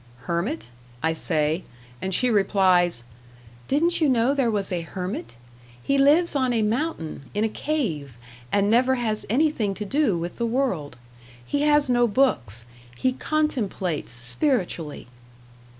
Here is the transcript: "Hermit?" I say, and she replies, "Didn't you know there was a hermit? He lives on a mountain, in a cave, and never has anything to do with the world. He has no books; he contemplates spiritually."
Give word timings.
"Hermit?" 0.21 0.69
I 1.03 1.13
say, 1.13 1.63
and 2.01 2.11
she 2.11 2.31
replies, 2.31 3.03
"Didn't 3.67 4.01
you 4.01 4.09
know 4.09 4.33
there 4.33 4.49
was 4.49 4.71
a 4.71 4.81
hermit? 4.81 5.35
He 5.83 5.99
lives 5.99 6.35
on 6.35 6.53
a 6.53 6.63
mountain, 6.63 7.29
in 7.35 7.43
a 7.43 7.47
cave, 7.47 8.17
and 8.51 8.67
never 8.67 8.95
has 8.95 9.27
anything 9.29 9.75
to 9.75 9.85
do 9.85 10.17
with 10.17 10.37
the 10.37 10.47
world. 10.47 10.95
He 11.45 11.61
has 11.61 11.87
no 11.87 12.07
books; 12.07 12.65
he 12.97 13.11
contemplates 13.13 14.11
spiritually." 14.11 15.05